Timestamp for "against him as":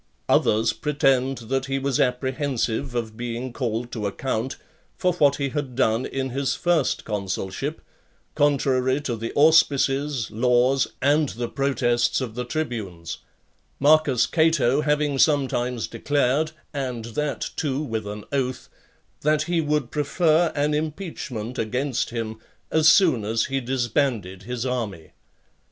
21.59-22.89